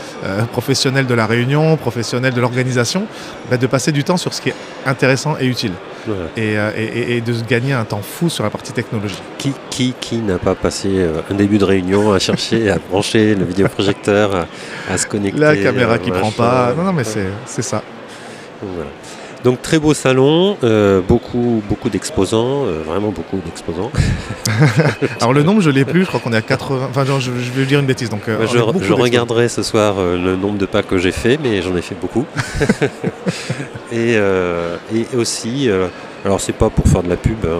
professionnels 0.52 1.08
de 1.08 1.14
la 1.14 1.26
réunion, 1.26 1.78
professionnels 1.78 2.34
de 2.34 2.42
l'organisation, 2.42 3.06
bah, 3.50 3.58
de 3.58 3.68
passer 3.68 3.92
du 3.92 4.04
temps 4.04 4.18
sur 4.18 4.34
ce 4.34 4.42
qui 4.42 4.50
est 4.50 4.56
intéressant 4.86 5.38
et 5.40 5.46
utile. 5.46 5.74
Euh, 6.10 6.72
et, 6.76 7.22
de 7.22 7.34
se 7.34 7.44
gagner 7.44 7.74
un 7.74 7.86
temps 7.86 8.02
fou 8.02 8.30
sur 8.30 8.44
la 8.44 8.50
partie 8.50 8.72
technologie. 8.72 9.22
Qui, 9.38 9.54
qui, 9.70 9.94
qui 10.00 10.18
n'a 10.18 10.38
pas 10.38 10.56
passé 10.56 10.90
euh, 10.92 11.22
un 11.30 11.34
début 11.34 11.58
de 11.58 11.66
réunion 11.66 12.14
à 12.14 12.20
chercher 12.20 12.70
à 12.70 12.78
brancher 12.78 13.36
le 13.36 13.46
vidéoprojecteur, 13.46 14.48
à, 14.90 14.98
se 14.98 15.08
connecter 15.08 15.40
La 15.40 15.56
caméra 15.56 15.98
qui 16.00 16.12
ne 16.12 16.18
prend 16.18 16.32
pas. 16.32 16.74
Non, 16.76 16.84
non, 16.84 16.94
mais 16.94 17.04
c'est 17.04 17.62
ça. 17.62 17.84
Voilà. 18.62 18.90
Donc 19.44 19.62
très 19.62 19.80
beau 19.80 19.94
salon, 19.94 20.58
euh, 20.64 21.02
beaucoup, 21.02 21.62
beaucoup 21.70 21.90
d'exposants, 21.90 22.64
vraiment 22.86 23.10
beaucoup 23.12 23.38
d'exposants. 23.46 23.92
Alors 25.22 25.34
le 25.34 25.44
nombre 25.44 25.62
je 25.62 25.70
l'ai 25.70 25.86
plus, 25.86 26.04
je 26.04 26.08
crois 26.08 26.20
qu'on 26.20 26.34
est 26.34 26.38
à 26.38 26.42
80, 26.42 26.88
enfin 26.90 27.06
je, 27.20 27.32
vais 27.32 27.66
dire 27.66 27.80
une 27.80 27.86
bêtise. 27.86 28.10
Donc, 28.10 28.24
je, 28.28 28.58
je 28.82 28.94
regarderai 28.94 29.48
ce 29.48 29.64
soir 29.64 29.96
le 30.00 30.36
nombre 30.36 30.58
de 30.58 30.66
pas 30.66 30.84
que 30.84 30.98
j'ai 30.98 31.12
fait, 31.12 31.38
mais 31.42 31.62
j'en 31.62 31.76
ai 31.76 31.82
fait 31.82 31.96
beaucoup. 32.00 32.26
et, 33.92 34.14
et, 34.14 35.16
aussi, 35.16 35.70
alors 36.26 36.42
c'est 36.42 36.54
pas 36.54 36.70
pour 36.70 36.88
faire 36.88 37.04
de 37.04 37.10
la 37.10 37.18
pub, 37.18 37.46
hein, 37.46 37.60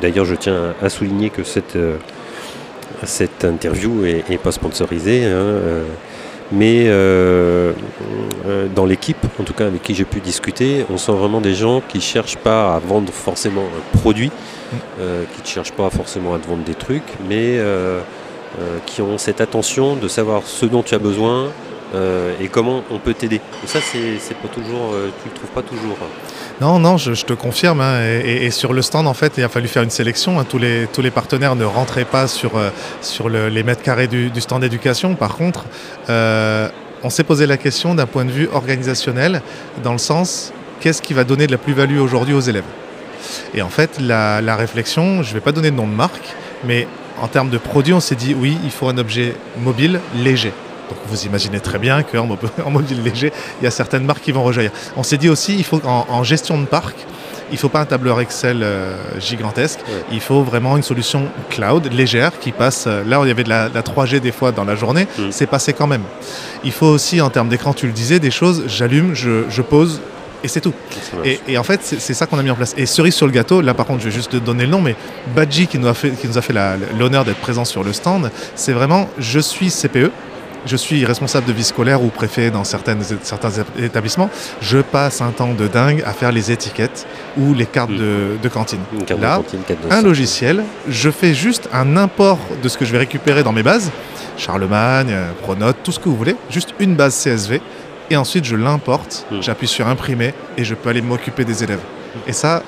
d'ailleurs 0.00 0.26
je 0.26 0.34
tiens 0.34 0.74
à 0.82 0.88
souligner 0.88 1.30
que 1.30 1.44
cette, 1.44 1.78
cette 3.04 3.44
interview 3.44 4.04
est, 4.04 4.38
pas 4.38 4.52
sponsorisée. 4.52 5.24
Hein, 5.24 5.84
mais 6.52 6.84
euh, 6.86 7.72
euh, 8.46 8.66
dans 8.74 8.84
l'équipe, 8.84 9.24
en 9.38 9.44
tout 9.44 9.52
cas 9.52 9.66
avec 9.66 9.82
qui 9.82 9.94
j'ai 9.94 10.04
pu 10.04 10.20
discuter, 10.20 10.84
on 10.90 10.98
sent 10.98 11.12
vraiment 11.12 11.40
des 11.40 11.54
gens 11.54 11.80
qui 11.80 11.98
ne 11.98 12.02
cherchent 12.02 12.38
pas 12.38 12.74
à 12.74 12.78
vendre 12.78 13.12
forcément 13.12 13.62
un 13.62 13.98
produit, 13.98 14.28
mm. 14.28 14.76
euh, 15.00 15.24
qui 15.34 15.42
ne 15.42 15.46
cherchent 15.46 15.72
pas 15.72 15.90
forcément 15.90 16.34
à 16.34 16.38
te 16.38 16.48
vendre 16.48 16.64
des 16.64 16.74
trucs, 16.74 17.14
mais 17.28 17.58
qui 18.84 19.00
ont 19.00 19.16
cette 19.16 19.40
attention 19.40 19.94
de 19.94 20.08
savoir 20.08 20.42
ce 20.44 20.66
dont 20.66 20.82
tu 20.82 20.94
as 20.94 20.98
besoin 20.98 21.50
et 21.94 22.48
comment 22.48 22.82
on 22.90 22.98
peut 22.98 23.14
t'aider. 23.14 23.40
Ça, 23.66 23.80
c'est 23.80 24.36
pas 24.36 24.48
toujours, 24.48 24.94
tu 25.22 25.28
le 25.28 25.34
trouves 25.34 25.50
pas 25.50 25.62
toujours. 25.62 25.98
Non, 26.60 26.78
non, 26.78 26.98
je, 26.98 27.24
te 27.24 27.32
confirme. 27.32 27.80
Hein, 27.80 28.02
et, 28.22 28.50
sur 28.50 28.74
le 28.74 28.82
stand, 28.82 29.06
en 29.06 29.14
fait, 29.14 29.32
il 29.38 29.44
a 29.44 29.48
fallu 29.48 29.66
faire 29.66 29.82
une 29.82 29.90
sélection. 29.90 30.38
Hein. 30.38 30.44
tous, 30.46 30.58
les, 30.58 31.10
partenaires 31.10 31.56
ne 31.56 31.64
rentraient 31.64 32.04
pas 32.04 32.28
sur, 32.28 32.52
euh, 32.58 33.48
les 33.48 33.62
mètres 33.62 33.82
carrés 33.82 34.08
du, 34.08 34.30
stand 34.40 34.60
d'éducation. 34.60 35.14
Par 35.14 35.36
contre, 35.36 35.64
euh, 36.10 36.68
on 37.02 37.08
s'est 37.08 37.24
posé 37.24 37.46
la 37.46 37.56
question 37.56 37.94
d'un 37.94 38.04
point 38.04 38.26
de 38.26 38.30
vue 38.30 38.48
organisationnel, 38.52 39.40
dans 39.82 39.92
le 39.92 39.98
sens, 39.98 40.52
qu'est-ce 40.80 41.00
qui 41.00 41.14
va 41.14 41.24
donner 41.24 41.46
de 41.46 41.52
la 41.52 41.58
plus-value 41.58 41.98
aujourd'hui 41.98 42.34
aux 42.34 42.40
élèves? 42.40 42.64
Et 43.54 43.62
en 43.62 43.70
fait, 43.70 43.98
la, 43.98 44.42
la 44.42 44.54
réflexion, 44.54 45.22
je 45.22 45.30
ne 45.30 45.34
vais 45.34 45.40
pas 45.40 45.52
donner 45.52 45.70
de 45.70 45.76
nom 45.76 45.86
de 45.86 45.94
marque, 45.94 46.36
mais 46.64 46.86
en 47.18 47.28
termes 47.28 47.48
de 47.48 47.58
produit, 47.58 47.94
on 47.94 48.00
s'est 48.00 48.16
dit, 48.16 48.34
oui, 48.38 48.58
il 48.64 48.70
faut 48.70 48.88
un 48.88 48.98
objet 48.98 49.34
mobile 49.58 49.98
léger. 50.14 50.52
Donc 50.90 50.98
vous 51.06 51.24
imaginez 51.24 51.60
très 51.60 51.78
bien 51.78 52.02
qu'en 52.02 52.26
mobile 52.70 53.02
léger, 53.02 53.32
il 53.60 53.64
y 53.64 53.66
a 53.66 53.70
certaines 53.70 54.04
marques 54.04 54.22
qui 54.22 54.32
vont 54.32 54.42
rejaillir. 54.42 54.72
On 54.96 55.02
s'est 55.02 55.18
dit 55.18 55.30
aussi, 55.30 55.56
il 55.56 55.64
faut 55.64 55.80
en 55.84 56.22
gestion 56.22 56.60
de 56.60 56.66
parc, 56.66 56.96
il 57.50 57.54
ne 57.54 57.58
faut 57.58 57.68
pas 57.68 57.80
un 57.80 57.84
tableur 57.84 58.20
Excel 58.20 58.62
euh, 58.62 58.96
gigantesque, 59.18 59.80
il 60.12 60.20
faut 60.20 60.42
vraiment 60.42 60.76
une 60.76 60.82
solution 60.82 61.28
cloud 61.48 61.92
légère 61.92 62.38
qui 62.38 62.52
passe. 62.52 62.84
Euh, 62.86 63.02
là, 63.04 63.20
il 63.24 63.28
y 63.28 63.30
avait 63.30 63.44
de 63.44 63.48
la, 63.48 63.68
3G 63.68 64.20
des 64.20 64.32
fois 64.32 64.52
dans 64.52 64.64
la 64.64 64.76
journée, 64.76 65.06
mm. 65.18 65.30
c'est 65.30 65.46
passé 65.46 65.72
quand 65.72 65.86
même. 65.86 66.02
Il 66.64 66.72
faut 66.72 66.86
aussi, 66.86 67.20
en 67.20 67.30
termes 67.30 67.48
d'écran, 67.48 67.72
tu 67.72 67.86
le 67.86 67.92
disais, 67.92 68.20
des 68.20 68.30
choses, 68.30 68.64
j'allume, 68.66 69.14
je, 69.14 69.62
pose, 69.62 70.00
et 70.44 70.48
c'est 70.48 70.60
tout. 70.60 70.74
Et, 71.24 71.58
en 71.58 71.64
fait, 71.64 71.80
c'est 71.82 72.14
ça 72.14 72.26
qu'on 72.26 72.38
a 72.38 72.42
mis 72.42 72.50
en 72.50 72.54
place. 72.54 72.74
Et 72.76 72.86
cerise 72.86 73.14
sur 73.14 73.26
le 73.26 73.32
gâteau, 73.32 73.60
là 73.60 73.74
par 73.74 73.86
contre, 73.86 74.00
je 74.00 74.06
vais 74.06 74.14
juste 74.14 74.30
te 74.32 74.36
donner 74.36 74.64
le 74.64 74.70
nom, 74.70 74.80
mais 74.80 74.94
Badji 75.34 75.66
qui 75.66 75.78
nous 75.78 75.88
a 75.88 75.94
fait, 75.94 76.10
qui 76.10 76.28
nous 76.28 76.38
a 76.38 76.42
fait 76.42 76.54
l'honneur 76.98 77.24
d'être 77.24 77.40
présent 77.40 77.64
sur 77.64 77.82
le 77.82 77.92
stand, 77.92 78.30
c'est 78.54 78.72
vraiment 78.72 79.08
je 79.18 79.40
suis 79.40 79.70
CPE, 79.70 80.10
je 80.66 80.76
suis 80.76 81.04
responsable 81.04 81.46
de 81.46 81.52
vie 81.52 81.64
scolaire 81.64 82.02
ou 82.02 82.08
préfet 82.08 82.50
dans 82.50 82.64
certaines, 82.64 83.02
certains 83.22 83.50
établissements, 83.78 84.30
je 84.60 84.78
passe 84.78 85.20
un 85.20 85.30
temps 85.30 85.54
de 85.54 85.66
dingue 85.68 86.02
à 86.06 86.12
faire 86.12 86.32
les 86.32 86.50
étiquettes 86.52 87.06
ou 87.38 87.54
les 87.54 87.66
cartes 87.66 87.90
de, 87.92 88.36
de 88.42 88.48
cantine. 88.48 88.80
Une 88.92 89.04
carte 89.04 89.20
Là, 89.20 89.38
de 89.38 89.42
cantine, 89.42 89.60
carte 89.66 89.88
de 89.88 89.92
un 89.92 90.02
logiciel, 90.02 90.64
je 90.88 91.10
fais 91.10 91.34
juste 91.34 91.68
un 91.72 91.96
import 91.96 92.38
de 92.62 92.68
ce 92.68 92.76
que 92.78 92.84
je 92.84 92.92
vais 92.92 92.98
récupérer 92.98 93.42
dans 93.42 93.52
mes 93.52 93.62
bases, 93.62 93.90
Charlemagne, 94.36 95.14
Pronote, 95.42 95.76
tout 95.82 95.92
ce 95.92 95.98
que 95.98 96.08
vous 96.08 96.16
voulez, 96.16 96.36
juste 96.50 96.74
une 96.78 96.94
base 96.96 97.14
CSV, 97.22 97.60
et 98.10 98.16
ensuite 98.16 98.44
je 98.44 98.56
l'importe, 98.56 99.26
Mm. 99.30 99.40
j'appuie 99.42 99.68
sur 99.68 99.86
imprimer 99.86 100.34
et 100.56 100.64
je 100.64 100.74
peux 100.74 100.88
aller 100.88 101.02
m'occuper 101.02 101.44
des 101.44 101.62
élèves. 101.62 101.80
Et 102.26 102.32
ça, 102.32 102.62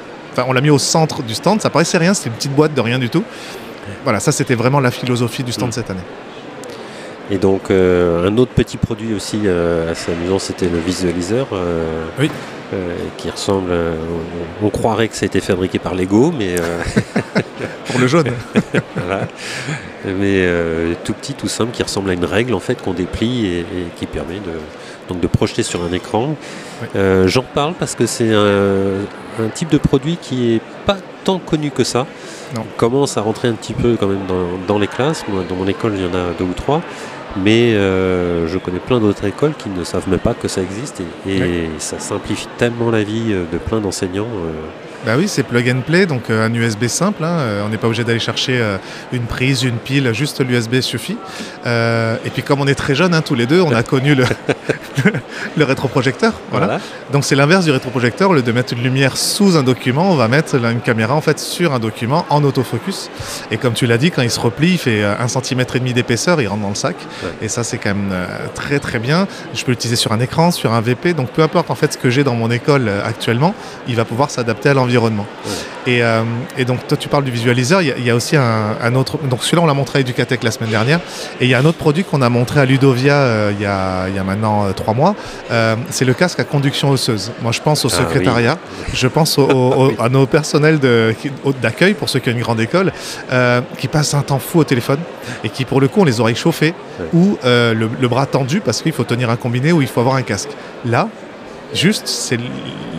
on 0.46 0.52
l'a 0.52 0.61
mis 0.61 0.70
au 0.70 0.78
centre 0.78 1.22
du 1.22 1.34
stand, 1.34 1.61
ça 1.61 1.70
paraissait 1.70 1.99
rien, 1.99 2.14
c'était 2.14 2.28
une 2.30 2.37
petite 2.37 2.54
boîte 2.54 2.75
de 2.75 2.80
rien 2.80 2.99
du 2.99 3.11
tout. 3.11 3.25
Voilà, 4.04 4.20
ça 4.20 4.30
c'était 4.32 4.54
vraiment 4.54 4.80
la 4.80 4.90
philosophie 4.90 5.42
du 5.42 5.52
stand 5.52 5.68
Mm. 5.70 5.72
cette 5.72 5.90
année. 5.90 6.00
Et 7.31 7.38
donc, 7.38 7.71
euh, 7.71 8.29
un 8.29 8.37
autre 8.37 8.52
petit 8.52 8.76
produit 8.76 9.14
aussi 9.14 9.41
euh, 9.45 9.91
assez 9.91 10.12
amusant, 10.12 10.38
c'était 10.38 10.69
le 10.69 10.79
visualiseur. 10.79 11.49
euh, 11.52 12.05
Oui. 12.19 12.31
qui 13.19 13.31
ressemble. 13.31 13.71
on, 13.71 14.67
on 14.67 14.71
croirait 14.71 15.09
que 15.09 15.14
ça 15.14 15.25
a 15.25 15.26
été 15.26 15.41
fabriqué 15.41 15.79
par 15.79 15.95
Lego, 15.95 16.33
mais, 16.37 16.57
Pour 17.87 18.00
le 18.00 18.07
jaune. 18.07 18.29
voilà. 18.97 19.29
mais 20.07 20.47
tout 21.05 21.12
petit, 21.12 21.35
tout 21.35 21.49
simple, 21.49 21.73
qui 21.73 21.83
ressemble 21.83 22.11
à 22.11 22.14
une 22.14 22.25
règle 22.25 22.55
en 22.55 22.61
fait 22.61 22.81
qu'on 22.81 22.95
déplie 22.95 23.47
et, 23.47 23.61
et 23.61 23.64
qui 23.97 24.07
permet 24.07 24.37
de, 24.37 24.52
donc 25.12 25.21
de 25.21 25.26
projeter 25.26 25.62
sur 25.62 25.83
un 25.83 25.92
écran. 25.92 26.35
Oui. 26.83 26.88
Euh, 26.97 27.28
J'en 27.28 27.42
parle 27.42 27.75
parce 27.75 27.95
que 27.95 28.07
c'est 28.07 28.33
un, 28.33 29.00
un 29.40 29.49
type 29.54 29.71
de 29.71 29.78
produit 29.78 30.16
qui 30.21 30.54
est 30.54 30.61
pas 30.87 30.97
tant 31.25 31.38
connu 31.38 31.71
que 31.71 31.85
ça. 31.85 32.07
Non. 32.57 32.62
Il 32.64 32.76
commence 32.76 33.16
à 33.16 33.21
rentrer 33.23 33.49
un 33.49 33.54
petit 33.54 33.73
peu 33.75 33.97
quand 33.99 34.07
même 34.09 34.26
dans, 34.28 34.75
dans 34.75 34.78
les 34.78 34.88
classes. 34.88 35.25
Moi, 35.28 35.45
dans 35.49 35.54
mon 35.57 35.66
école, 35.66 35.92
il 35.97 36.02
y 36.02 36.07
en 36.07 36.14
a 36.14 36.33
deux 36.38 36.45
ou 36.45 36.52
trois. 36.54 36.81
Mais 37.42 37.73
euh, 37.75 38.47
je 38.47 38.59
connais 38.59 38.78
plein 38.78 39.00
d'autres 39.00 39.25
écoles 39.25 39.54
qui 39.57 39.71
ne 39.71 39.85
savent 39.85 40.07
même 40.09 40.19
pas 40.19 40.35
que 40.35 40.49
ça 40.49 40.61
existe 40.61 41.00
et, 41.26 41.38
et 41.38 41.71
ça 41.78 41.99
simplifie 41.99 42.47
tellement 42.59 42.90
la 42.90 43.02
vie 43.02 43.33
euh, 43.33 43.45
de 43.50 43.57
plein 43.57 43.81
d'enseignants. 43.81 44.26
euh. 44.26 44.52
Bah 45.04 45.14
oui, 45.18 45.26
c'est 45.26 45.42
plug 45.42 45.68
and 45.68 45.80
play, 45.80 46.06
donc 46.06 46.30
euh, 46.30 46.47
un 46.47 46.54
USB 46.54 46.87
simple. 46.87 47.25
hein, 47.25 47.38
euh, 47.40 47.62
on 47.66 47.71
n'est 47.71 47.76
pas 47.76 47.88
obligé 47.88 48.04
d'aller 48.04 48.21
chercher 48.21 48.61
euh, 48.61 48.76
une 49.12 49.25
prise, 49.25 49.64
une 49.64 49.78
pile, 49.78 50.12
juste 50.12 50.40
l'USB 50.40 50.80
suffit. 50.80 51.16
Euh, 51.66 52.16
et 52.25 52.30
puis 52.30 52.44
comme 52.44 52.61
on 52.61 52.68
est 52.68 52.76
très 52.76 52.94
jeunes, 52.94 53.12
hein, 53.12 53.21
tous 53.23 53.35
les 53.35 53.47
deux, 53.47 53.61
on 53.61 53.73
a 53.73 53.82
connu 53.82 54.14
le, 54.14 54.25
le 55.56 55.64
rétroprojecteur. 55.64 56.32
Voilà. 56.52 56.78
Donc 57.12 57.25
c'est 57.25 57.35
l'inverse 57.35 57.64
du 57.64 57.73
rétroprojecteur. 57.73 58.30
Au 58.30 58.35
lieu 58.35 58.42
de 58.42 58.52
mettre 58.52 58.75
une 58.75 58.82
lumière 58.85 59.16
sous 59.16 59.56
un 59.56 59.64
document, 59.64 60.09
on 60.09 60.14
va 60.14 60.28
mettre 60.28 60.54
une 60.54 60.80
caméra 60.80 61.14
en 61.14 61.21
fait 61.21 61.40
sur 61.40 61.75
un 61.75 61.80
document 61.80 62.25
en 62.30 62.44
autofocus. 62.44 63.11
Et 63.50 63.56
comme 63.56 63.73
tu 63.75 63.87
l'as 63.87 63.99
dit, 63.99 64.12
quand 64.12 64.23
il 64.23 64.30
se 64.30 64.38
replie, 64.38 64.73
il 64.73 64.78
fait 64.78 65.02
un 65.02 65.26
centimètre 65.26 65.75
et 65.75 65.80
demi 65.80 65.94
d'épaisseur, 65.94 66.40
il 66.40 66.47
rentre 66.47 66.62
dans 66.62 66.68
le 66.68 66.76
sac. 66.76 66.94
Ouais. 67.25 67.30
Et 67.42 67.49
ça 67.49 67.64
c'est 67.64 67.78
quand 67.78 67.92
même 67.94 68.14
très 68.54 68.78
très 68.78 69.00
bien. 69.00 69.26
Je 69.52 69.64
peux 69.64 69.73
l'utiliser 69.73 69.97
sur 69.97 70.12
un 70.12 70.21
écran, 70.21 70.52
sur 70.52 70.73
un 70.73 70.80
VP. 70.80 71.14
Donc 71.14 71.30
peu 71.30 71.42
importe 71.42 71.73
en 71.73 71.75
fait 71.75 71.92
ce 71.94 71.99
que 71.99 72.09
j'ai 72.09 72.23
dans 72.23 72.37
mon 72.37 72.52
école 72.52 72.88
actuellement, 73.04 73.52
il 73.88 73.97
va 73.97 74.04
pouvoir 74.04 74.30
s'adapter 74.30 74.68
à 74.68 74.75
l'environnement. 74.75 74.91
Et, 75.87 76.02
euh, 76.02 76.22
et 76.56 76.64
donc 76.64 76.87
toi 76.87 76.96
tu 76.96 77.08
parles 77.08 77.25
du 77.25 77.30
visualiseur. 77.32 77.82
Il 77.82 77.88
y 77.88 77.92
a, 77.92 77.96
il 77.99 78.04
y 78.04 78.11
a 78.11 78.14
aussi 78.14 78.37
un, 78.37 78.76
un 78.80 78.94
autre. 78.94 79.18
Donc 79.18 79.42
celui-là 79.42 79.62
on 79.62 79.66
l'a 79.66 79.75
montré 79.75 79.99
à 79.99 80.00
Educatec 80.02 80.42
la 80.44 80.50
semaine 80.50 80.70
dernière. 80.70 81.00
Et 81.40 81.44
il 81.44 81.50
y 81.50 81.54
a 81.54 81.58
un 81.58 81.64
autre 81.64 81.78
produit 81.78 82.04
qu'on 82.04 82.22
a 82.22 82.28
montré 82.28 82.61
à 82.61 82.64
Ludovia 82.64 83.14
euh, 83.14 83.52
il, 83.54 83.61
y 83.62 83.66
a, 83.66 84.08
il 84.08 84.14
y 84.14 84.18
a 84.18 84.22
maintenant 84.25 84.66
euh, 84.66 84.72
trois 84.72 84.94
mois. 84.94 85.14
C'est 85.90 86.04
le 86.04 86.14
casque 86.14 86.38
à 86.40 86.44
conduction 86.44 86.90
osseuse. 86.90 87.32
Moi, 87.42 87.52
je 87.52 87.61
pense 87.61 87.84
au 87.84 87.88
Ah 87.92 87.96
secrétariat, 87.96 88.58
je 88.94 89.08
pense 89.08 89.38
au- 89.38 89.42
au- 89.49 89.87
au- 89.90 90.02
à 90.02 90.08
nos 90.08 90.26
personnels 90.26 90.78
d'accueil, 91.61 91.94
pour 91.94 92.08
ceux 92.08 92.20
qui 92.20 92.28
ont 92.30 92.32
une 92.32 92.40
grande 92.40 92.61
école, 92.61 92.92
qui 93.78 93.88
passent 93.88 94.14
un 94.14 94.22
temps 94.22 94.38
fou 94.38 94.61
au 94.61 94.64
téléphone 94.64 94.99
et 95.44 95.49
qui, 95.49 95.64
pour 95.64 95.80
le 95.80 95.88
coup, 95.88 96.00
ont 96.00 96.04
les 96.04 96.20
oreilles 96.20 96.37
chauffées 96.37 96.75
Ouais. 97.00 97.06
ou 97.14 97.38
le, 97.42 97.75
le 98.00 98.08
bras 98.08 98.26
tendu 98.26 98.61
parce 98.61 98.82
qu'il 98.82 98.92
faut 98.92 99.04
tenir 99.04 99.30
un 99.30 99.37
combiné 99.37 99.72
ou 99.72 99.80
il 99.82 99.88
faut 99.88 100.00
avoir 100.00 100.16
un 100.16 100.22
casque. 100.22 100.50
Là, 100.84 101.08
juste, 101.75 102.06
c'est 102.06 102.38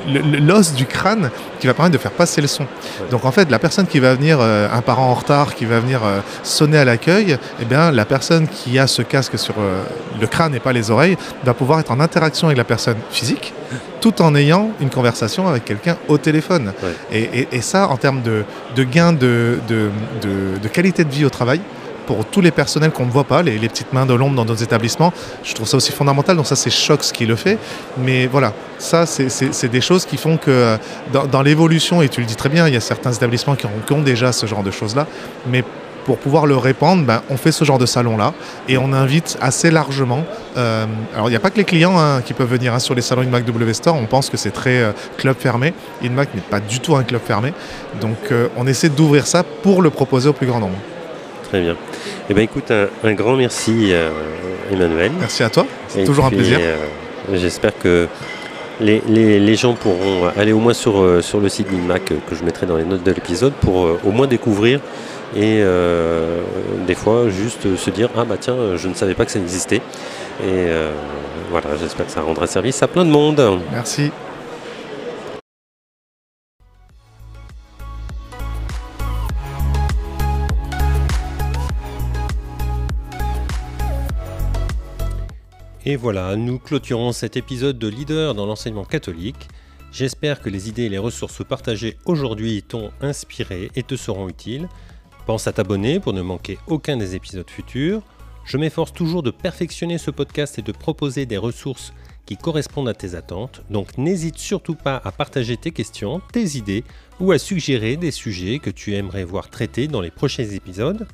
l'os 0.07 0.74
du 0.74 0.86
crâne 0.86 1.29
qui 1.60 1.67
va 1.67 1.74
permettre 1.74 1.93
de 1.93 2.01
faire 2.01 2.12
passer 2.12 2.41
le 2.41 2.48
son. 2.48 2.65
Donc 3.12 3.25
en 3.25 3.31
fait, 3.31 3.50
la 3.50 3.60
personne 3.60 3.88
qui 3.88 4.00
va 4.00 4.13
venir, 4.15 4.38
euh, 4.41 4.67
un 4.72 4.81
parent 4.81 5.10
en 5.10 5.13
retard, 5.13 5.55
qui 5.55 5.65
va 5.65 5.79
venir 5.79 6.01
euh, 6.03 6.19
sonner 6.43 6.77
à 6.77 6.86
l'accueil, 6.86 7.38
eh 7.62 7.65
bien 7.65 7.91
la 7.91 8.05
personne 8.05 8.48
qui 8.48 8.77
a 8.79 8.88
ce 8.88 9.01
casque 9.01 9.38
sur 9.39 9.55
euh, 9.60 9.81
le 10.19 10.27
crâne 10.27 10.53
et 10.55 10.60
pas 10.60 10.74
les 10.74 10.91
oreilles 10.91 11.17
va 11.43 11.53
pouvoir 11.53 11.79
être 11.79 11.91
en 11.91 12.00
interaction 12.00 12.48
avec 12.48 12.57
la 12.57 12.63
personne 12.63 12.98
physique, 13.12 13.53
tout 14.01 14.22
en 14.22 14.36
ayant 14.36 14.72
une 14.81 14.89
conversation 14.89 15.48
avec 15.48 15.65
quelqu'un 15.65 15.98
au 16.07 16.17
téléphone. 16.17 16.74
Ouais. 16.83 16.89
Et, 17.12 17.39
et- 17.41 17.48
et 17.53 17.62
ça, 17.62 17.88
en 17.89 17.98
termes 17.98 18.22
de, 18.22 18.43
de 18.75 18.83
gain 18.83 19.13
de- 19.13 19.60
de 19.69 20.67
qualité 20.67 21.03
de 21.03 21.10
vie 21.12 21.25
au 21.25 21.29
travail, 21.29 21.62
pour 22.05 22.25
tous 22.25 22.41
les 22.41 22.51
personnels 22.51 22.91
qu'on 22.91 23.05
ne 23.05 23.12
voit 23.12 23.24
pas, 23.24 23.41
les, 23.41 23.57
petites 23.67 23.93
mains 23.93 24.05
de 24.05 24.13
l'ombre 24.13 24.36
dans 24.36 24.45
nos 24.45 24.55
établissements, 24.55 25.13
je 25.43 25.53
trouve 25.53 25.67
ça 25.67 25.77
aussi 25.77 25.91
fondamental. 25.91 26.36
Donc 26.36 26.45
ça, 26.45 26.55
c'est 26.55 26.69
Chox 26.69 27.12
qui 27.12 27.25
le 27.25 27.36
fait. 27.36 27.57
Mais 27.98 28.27
voilà, 28.27 28.53
ça, 28.77 29.05
c'est- 29.05 29.67
des 29.67 29.81
choses 29.81 30.05
qui 30.05 30.17
font 30.17 30.38
que 30.38 30.77
dans, 31.31 31.41
l'évolution, 31.41 32.01
et 32.01 32.10
tu 32.10 32.19
le 32.22 32.27
dis 32.27 32.36
très 32.36 32.50
bien, 32.50 32.67
il 32.67 32.74
y 32.74 32.77
a 32.77 32.81
certains 32.81 33.12
établissements 33.12 33.55
qui 33.55 33.65
ont, 33.65 33.72
qui 33.86 33.93
ont 33.93 34.01
déjà 34.01 34.31
ce 34.31 34.45
genre 34.45 34.63
de 34.63 34.72
choses-là, 34.72 35.07
mais 35.48 35.63
pour 36.05 36.17
pouvoir 36.17 36.45
le 36.45 36.57
répandre, 36.57 37.03
ben, 37.05 37.22
on 37.29 37.38
fait 37.38 37.51
ce 37.51 37.63
genre 37.63 37.77
de 37.77 37.86
salon-là 37.86 38.33
et 38.67 38.77
on 38.77 38.93
invite 38.93 39.38
assez 39.41 39.72
largement. 39.72 40.24
euh, 40.57 40.86
alors, 41.13 41.27
il 41.27 41.31
n'y 41.31 41.36
a 41.36 41.39
pas 41.39 41.50
que 41.50 41.57
les 41.57 41.63
clients 41.63 41.98
hein, 41.98 42.22
qui 42.22 42.33
peuvent 42.33 42.50
venir 42.50 42.74
hein, 42.74 42.79
sur 42.79 42.95
les 42.95 43.01
salons 43.01 43.22
InMac 43.22 43.45
W 43.45 43.74
Store. 43.74 43.95
On 43.95 44.05
pense 44.05 44.29
que 44.29 44.38
c'est 44.38 44.51
très 44.51 44.81
euh, 44.81 44.91
club 45.17 45.38
fermé. 45.38 45.74
InMac 46.03 46.33
n'est 46.36 46.41
pas 46.41 46.60
du 46.60 46.79
tout 46.79 46.95
un 46.95 47.03
club 47.03 47.22
fermé. 47.25 47.53
Donc, 48.01 48.17
euh, 48.31 48.48
on 48.57 48.67
essaie 48.67 48.89
d'ouvrir 48.89 49.27
ça 49.27 49.43
pour 49.43 49.81
le 49.81 49.89
proposer 49.89 50.29
au 50.29 50.33
plus 50.33 50.48
grand 50.48 50.60
nombre. 50.60 50.77
Très 51.50 51.62
bien. 51.62 51.75
Eh 52.29 52.33
bien, 52.33 52.43
écoute, 52.43 52.72
un, 52.72 52.88
un 53.03 53.13
grand 53.13 53.36
merci, 53.36 53.89
euh, 53.91 54.10
Emmanuel. 54.72 55.12
Merci 55.19 55.43
à 55.43 55.50
toi. 55.50 55.65
C'est 55.88 56.03
toujours 56.03 56.27
puis, 56.27 56.36
un 56.36 56.39
plaisir. 56.39 56.60
euh, 56.62 56.75
J'espère 57.33 57.77
que 57.77 58.07
les, 58.81 59.01
les- 59.07 59.39
les 59.39 59.55
gens 59.55 59.74
pourront 59.75 60.29
aller 60.36 60.51
au 60.51 60.60
moins 60.60 60.74
sur, 60.74 61.00
euh, 61.01 61.22
sur 61.22 61.39
le 61.39 61.48
site 61.50 61.67
d'INMAC 61.69 62.05
que 62.05 62.36
je 62.36 62.43
mettrai 62.43 62.65
dans 62.65 62.75
les 62.77 62.83
notes 62.86 63.03
de 63.03 63.12
l'épisode 63.12 63.53
pour 63.53 63.75
au 64.03 64.12
moins 64.12 64.27
découvrir 64.27 64.79
et 65.36 65.62
des 66.86 66.93
fois 66.95 67.29
juste 67.29 67.75
se 67.75 67.89
dire 67.89 68.10
ah 68.15 68.24
bah 68.24 68.36
tiens 68.39 68.55
je 68.75 68.88
ne 68.88 68.93
savais 68.93 69.15
pas 69.15 69.25
que 69.25 69.31
ça 69.31 69.39
existait 69.39 69.81
et 70.45 70.65
voilà 71.50 71.69
j'espère 71.81 72.05
que 72.05 72.12
ça 72.12 72.22
rendra 72.22 72.45
service 72.45 72.83
à 72.83 72.88
plein 72.88 73.03
de 73.05 73.10
monde. 73.10 73.41
Merci. 73.72 74.12
Et 85.86 85.98
voilà, 85.98 86.38
nous 86.38 86.60
clôturons 86.60 87.12
cet 87.12 87.36
épisode 87.36 87.78
de 87.78 87.90
Leader 87.90 88.36
dans 88.36 88.46
l'enseignement 88.46 88.86
catholique. 88.86 89.50
J'espère 89.92 90.42
que 90.42 90.50
les 90.50 90.70
idées 90.70 90.84
et 90.84 90.90
les 90.90 90.98
ressources 90.98 91.44
partagées 91.44 91.98
aujourd'hui 92.06 92.63
t'ont 92.63 92.92
inspiré 93.02 93.70
et 93.75 93.84
te 93.84 93.98
seront 93.98 94.30
utiles. 94.30 94.70
Pense 95.25 95.46
à 95.46 95.52
t'abonner 95.52 96.00
pour 96.00 96.13
ne 96.13 96.22
manquer 96.22 96.58
aucun 96.68 96.96
des 96.96 97.16
épisodes 97.16 97.50
futurs. 97.50 98.02
Je 98.46 98.58
m'efforce 98.58 98.94
toujours 98.94 99.24
de 99.24 99.32
perfectionner 99.32 99.98
ce 99.98 100.10
podcast 100.10 100.58
et 100.58 100.62
de 100.62 100.72
proposer 100.72 101.25
des 101.25 101.38
ressources 101.38 101.92
qui 102.25 102.38
correspondent 102.38 102.88
à 102.88 102.94
tes 102.94 103.16
attentes, 103.16 103.62
donc 103.70 103.98
n'hésite 103.98 104.38
surtout 104.38 104.75
pas 104.75 105.02
à 105.04 105.12
partager 105.12 105.58
tes 105.58 105.72
questions, 105.72 106.22
tes 106.32 106.56
idées 106.56 106.86
ou 107.20 107.34
à 107.34 107.38
suggérer 107.38 107.98
des 107.98 108.12
sujets 108.12 108.60
que 108.60 108.70
tu 108.70 108.96
aimerais 108.96 109.25
voir 109.25 109.50
traités 109.50 109.90
dans 109.90 110.00
les 110.00 110.12
prochains 110.12 110.46
épisodes. 110.46 111.06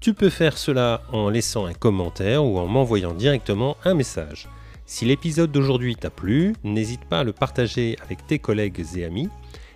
Tu 0.00 0.14
peux 0.14 0.30
faire 0.30 0.56
cela 0.56 1.02
en 1.12 1.28
laissant 1.28 1.66
un 1.66 1.72
commentaire 1.72 2.44
ou 2.44 2.58
en 2.58 2.68
m'envoyant 2.68 3.14
directement 3.14 3.76
un 3.84 3.94
message. 3.94 4.48
Si 4.86 5.04
l'épisode 5.04 5.50
d'aujourd'hui 5.50 5.96
t'a 5.96 6.08
plu, 6.08 6.54
n'hésite 6.62 7.04
pas 7.04 7.20
à 7.20 7.24
le 7.24 7.32
partager 7.32 7.96
avec 8.00 8.24
tes 8.24 8.38
collègues 8.38 8.84
et 8.94 9.04
amis. 9.04 9.28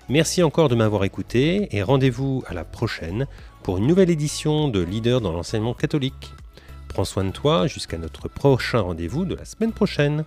Merci 0.09 0.45
encore 0.45 0.69
de 0.69 0.76
m'avoir 0.76 1.02
écouté 1.02 1.69
et 1.76 1.83
rendez-vous 1.83 2.45
à 2.47 2.55
la 2.55 2.64
prochaine 2.64 3.26
pour 3.64 3.79
une 3.79 3.87
nouvelle 3.88 4.11
édition 4.11 4.69
de 4.69 4.81
Leader 4.81 5.21
dans 5.21 5.33
l'enseignement 5.33 5.75
catholique. 5.75 6.33
Prends 6.87 7.05
soin 7.05 7.25
de 7.25 7.31
toi 7.31 7.67
jusqu'à 7.67 7.99
notre 7.99 8.29
prochain 8.29 8.81
rendez-vous 8.81 9.25
de 9.25 9.35
la 9.35 9.45
semaine 9.45 9.73
prochaine. 9.73 10.25